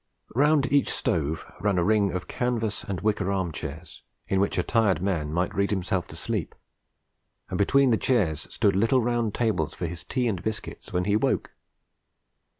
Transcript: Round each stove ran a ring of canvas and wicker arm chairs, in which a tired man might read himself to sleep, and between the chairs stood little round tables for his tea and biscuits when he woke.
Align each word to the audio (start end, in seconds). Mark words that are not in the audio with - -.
Round 0.33 0.73
each 0.73 0.89
stove 0.91 1.45
ran 1.59 1.77
a 1.77 1.83
ring 1.83 2.11
of 2.11 2.27
canvas 2.27 2.83
and 2.83 3.01
wicker 3.01 3.31
arm 3.31 3.51
chairs, 3.51 4.01
in 4.27 4.39
which 4.39 4.57
a 4.57 4.63
tired 4.63 4.99
man 4.99 5.31
might 5.31 5.53
read 5.53 5.69
himself 5.69 6.07
to 6.07 6.15
sleep, 6.15 6.55
and 7.49 7.57
between 7.59 7.91
the 7.91 7.97
chairs 7.97 8.47
stood 8.51 8.75
little 8.75 9.03
round 9.03 9.35
tables 9.35 9.75
for 9.75 9.85
his 9.85 10.03
tea 10.03 10.27
and 10.27 10.41
biscuits 10.41 10.91
when 10.91 11.03
he 11.05 11.15
woke. 11.15 11.51